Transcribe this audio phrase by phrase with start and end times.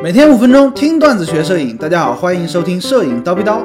[0.00, 3.64] 每天五分钟听段子学摄影，大家好，欢迎收听摄影叨逼叨。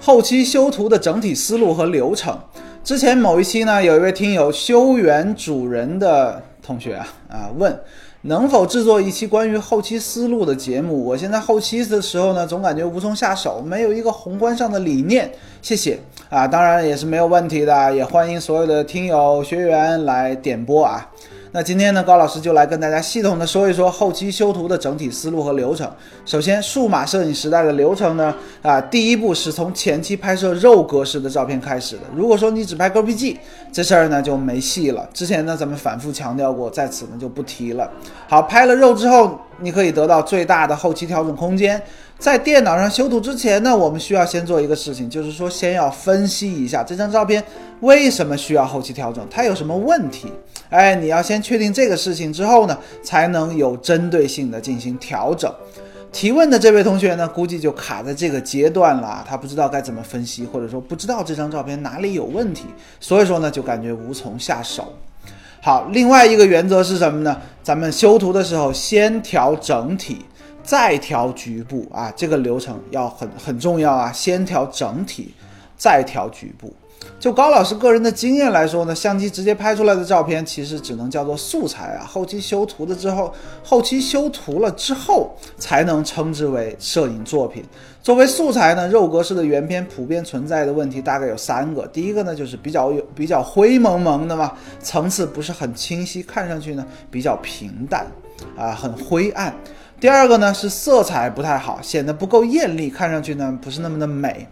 [0.00, 2.36] 后期修图的整体思路和流程，
[2.82, 7.80] 之前某一期呢，有一位听友修园主人的同学啊啊问。
[8.22, 11.02] 能否制作一期关于后期思路的节目？
[11.02, 15.32] 我现在后期的时候呢，总感觉无从下手，没有一个宏观上的理念。
[15.62, 15.98] 谢谢
[16.28, 21.08] 啊，当然也是没有问题的，也欢迎所有的听友学员来点播啊。
[21.52, 25.90] 那今天呢，高老师就来跟大家系统的说一说后期修图的整体思路和流程。
[26.24, 28.32] 首先，数码摄影时代的流程呢，
[28.62, 32.02] 啊，第一步是从前期拍摄肉格式的照片开始的。
[32.14, 33.36] 如果说你只拍 GPG，
[33.72, 35.08] 这事儿呢就没戏了。
[35.12, 37.90] 之前呢，咱们反复强调过，在此呢就不提了。
[38.28, 41.80] 好，拍了肉之后，你可以得到最大的后期调整空间。
[42.18, 47.42] 在电脑上修图之前呢，我们需要先做一个事情，就是说先要分析一下这张照片
[47.80, 50.30] 为什么需要后期调整，它有什么问题。
[50.68, 55.50] 哎，你要先确定这个事情之后呢，才能有针对性的进行调整。
[56.12, 62.66] 提问的这位同学呢，估计就卡在这个阶段了，他不知道该怎么分析，或者说不知道这张照片哪里有问题，
[63.00, 64.92] 所以说呢，就感觉无从下手。
[65.62, 67.36] 好，另外一个原则是什么呢？
[67.62, 70.24] 咱们修图的时候先调整体。
[70.62, 74.12] 再调局部啊，这个流程要很很重要啊。
[74.12, 75.34] 先调整体，
[75.76, 76.72] 再调局部。
[77.18, 82.04] 就高老师个人的经验来说呢，相机直接拍出来的照片其实只能叫做素材啊。
[82.04, 87.62] 后期修图的之后，后期修图了之后才能称之为摄影作品。
[88.02, 91.86] 作为素材呢，肉格式的原片普遍存在的问题大概有三个。
[91.88, 98.06] 第一个呢，就是比较有比较灰蒙蒙的嘛，层次不是很清晰，看上去呢比较平淡
[98.56, 99.54] 啊，很灰暗。
[100.00, 104.48] 第二个呢是色彩不太好，显得不够艳丽，看上去呢不是那么的美。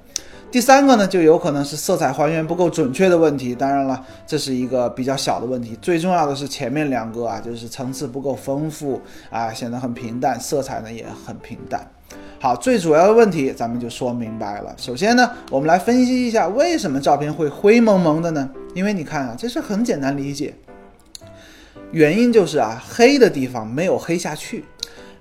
[0.50, 3.54] 第三个呢就有可能是色彩还原不够准确的问题。
[3.54, 5.76] 当然了，这是一个比较小的问题。
[5.82, 11.86] 最重要的是前面两个啊，就是层次不够丰富啊，显得很平淡，色彩呢也很平淡。
[12.40, 14.74] 好，最主要的问题咱们就说明白了。
[14.78, 18.48] 首先呢，我们来分析一下为什么照片会灰蒙蒙的呢？
[18.74, 20.54] 因为你看啊，这是很简单理解，
[21.92, 24.64] 原因就是啊，黑的地方没有黑下去。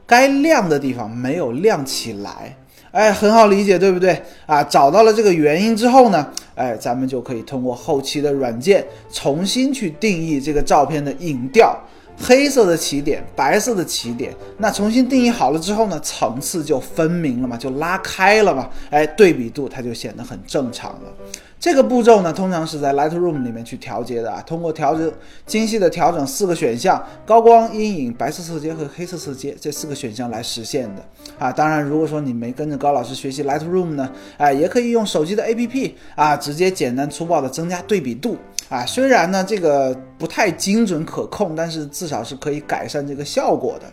[0.06, 2.56] 该亮的地方没有亮起来，
[2.97, 4.63] 哎，很好理解，对不对啊？
[4.63, 11.80] 找到了这个原因之后呢，哎，咱们就可以通过后期的软件重新去定义这个照片的影调，
[12.20, 21.14] 黑色的起点，白色的起点，那重新定义好了之后呢，层次就分明了嘛，就拉开了嘛，哎，对比度它就显得很正常了。
[21.60, 24.40] 这个步骤呢，通常是在 Lightroom 里面去调节的啊。
[24.46, 25.12] 通过调整
[25.48, 31.04] 精细的调整四个选项：高光、阴影、白色色阶和黑色色阶这四个选项来实现的
[31.40, 31.52] 啊。
[31.52, 34.08] 当然，如果说你没跟着高老师学习 Lightroom 呢，
[34.38, 38.38] 哎，也可以用手机的 APP 啊，直接简单粗暴的增加对比度
[38.70, 38.86] 啊。
[38.86, 43.86] 虽然呢这个不太精准可控，但是至少是可以改善这个效果的。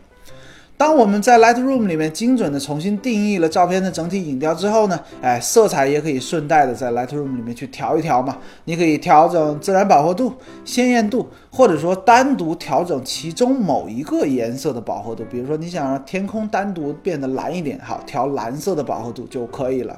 [0.77, 8.37] 当我们在 Lightroom 里面精准的重新定义了照片的整体影调之后呢，哎，色彩也可以顺带的在 Lightroom 里面去调一调嘛。
[8.65, 15.25] 你可以调整自然饱和度、鲜艳度，或者说单独调整其中某一个颜色的饱和度。
[15.31, 19.97] 比如说你想让天空单独变得蓝一点，好，调蓝色的饱和度就可以了。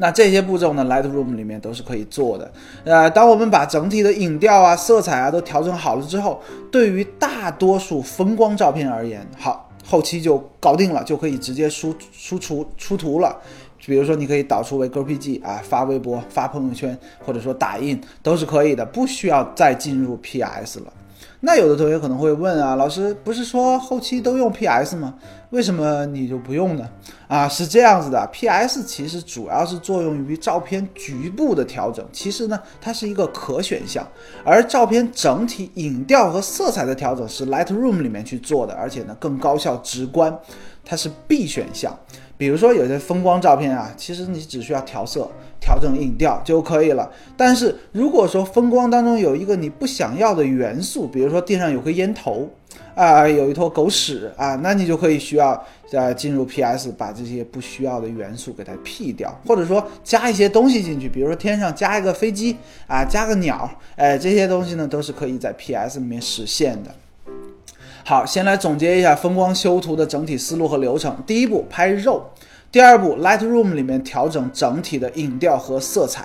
[0.00, 2.50] 那这些步骤呢，Lightroom 里面都是可以做的。
[2.84, 6.40] 呃，当我们把整体的影调啊、色彩啊都调整好了之后，
[6.72, 13.36] 对于大多数风光照片而言，好，后期就搞定了，就可以直接输输出出图了。
[13.84, 20.92] 比如说，你可以导出为 GPG 啊，发微博、发朋友圈，或者说打印都是可以的，不需要再进入 PS 了。
[21.40, 25.14] 那有的同学可能会问啊，老师不是说后期都用 PS 吗？
[25.50, 26.88] 为什么你就不用呢？
[27.26, 34.06] 啊，是这样子的，PS 其实主要是作用于照片局部的调整，其实呢它是一个可选项，
[34.44, 40.36] 而照片整体影调和色彩的调整是 Lightroom 里面去做的，而且呢更高效直观，
[40.84, 41.98] 它是必选项。
[42.40, 45.30] 比如说有些风光照片啊，其实你只需要调色、
[45.60, 47.12] 调整影调就可以了。
[47.36, 52.48] 但是如果说风光当中有一个你不想要的元素，比如说地上有个烟头
[52.94, 62.56] 啊，有一坨狗屎啊，那你就可以需要呃进入 PS 把这些不需要的元素给它 P 掉，或者说加一些东西进去，比如说天上加一个飞机
[62.86, 66.90] 啊，加个鸟，哎，这些东西呢都是可以在 PS 里面实现的。
[68.04, 71.16] 好，先来总结一下风光修图的整体思路和流程。
[71.26, 72.20] 第一步，拍肉；
[72.72, 76.22] 第二步，Lightroom 里面调整整体的影调和色彩；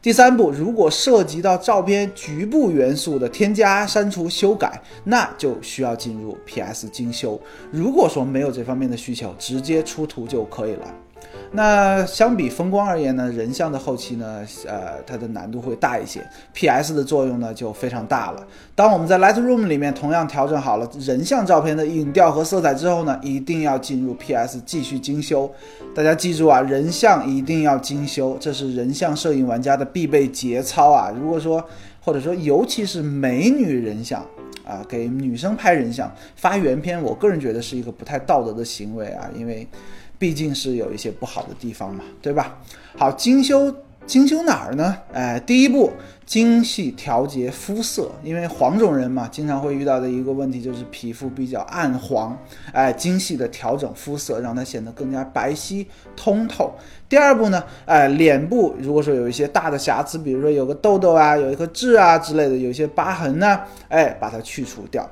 [0.00, 7.38] 第三步，如果涉及到照片局部元素的添加、删除、修改，那就需要进入 PS 精修。
[7.70, 10.94] 如果说没有这方面的需求，直接出图就可以了。
[11.50, 16.20] 那相比风光而言呢，人像的后期呢，呃，它的难度会大一些
[16.52, 18.46] ，PS 的作用呢就非常大了。
[18.74, 25.50] 当我们在 Lightroom 里面同样调整好了人像照片的影调和色彩之后呢，一定要进入 PS 继续精修。
[25.94, 31.10] 大家记住啊，人像一定要精修，这是人像摄影玩家的必备节操啊。
[31.18, 31.64] 如果说
[32.02, 34.22] 或者说尤其是美女人像
[34.66, 39.66] 啊，给女生拍人像发原片，我个人觉得是一个不太道德的行为啊，因为。
[40.18, 42.58] 毕竟是有一些不好的地方嘛，对吧？
[42.96, 43.72] 好，精修
[44.04, 44.96] 精修哪儿呢？
[45.12, 45.92] 哎，第一步，
[46.24, 52.36] 精细调节肤色，因为黄种人嘛，经常会遇到的一个问题就是皮肤比较暗黄，
[52.72, 55.86] 哎，精细的调整肤色，让它显得更加白皙
[56.16, 56.72] 通透。
[57.08, 65.08] 第二步呢，哎，脸部如果说有一些大的瑕疵，比如说有个痘痘啊，有一颗痣啊之类的，有一些疤痕呢，哎，把它去除掉。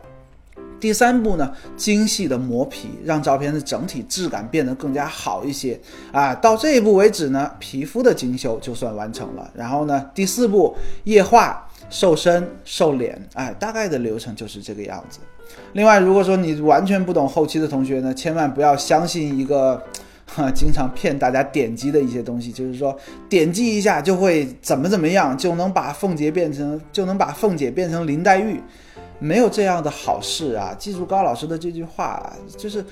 [0.78, 5.78] 第三步呢，精细的磨皮，让照片的整体质感变得更加好一些
[6.12, 6.34] 啊。
[6.34, 9.50] 到这一步为止呢，皮肤的精修就算完成了。
[9.54, 15.18] 然后呢，第四步液化、瘦身、瘦脸，哎，大概的流程就是这个样子。
[15.72, 19.82] 另外，如果说你完全不懂后期的同学呢，千万不要相信一个
[20.26, 22.96] 哈经常骗大家点击的一些东西，就是说
[23.28, 28.60] 点击一下就会怎么怎么样，就能把凤姐变成就能把凤姐变成林黛玉。
[29.18, 30.74] 没有这样的好事啊！
[30.78, 32.84] 记住高老师的这句话，就是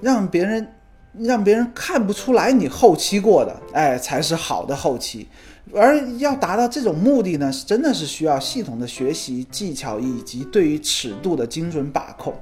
[0.00, 0.72] 让别人
[1.18, 5.26] 让别人看不出来你后期过的，哎，才是好的后期。
[5.72, 12.34] 而要达到这种目的呢，是真的是需要系统的学习技巧以及对于尺度的精准把控。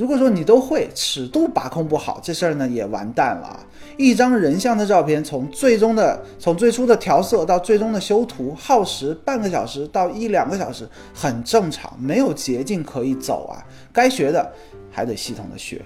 [0.00, 3.60] 如果说你都会尺度把控不好，这事儿呢也完蛋了。
[3.98, 13.60] 一张人像的照片，从最终的从最初的调色到最终的修图，耗时半个小时到一两个小时，很正常，没有捷径可以走啊。
[13.92, 14.50] 该学的
[14.90, 15.82] 还得系统的学。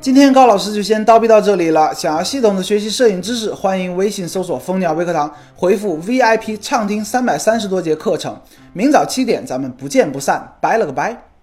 [0.00, 1.94] 今天高老师就先叨逼到这里了。
[1.94, 8.36] 想要系统的学习摄影知识，欢迎微信搜索蜂鸟微课堂，回复 VIP 畅听三百三十多节课程。
[8.72, 10.56] 明早七点，咱们不见不散。
[10.60, 11.33] 拜了个拜。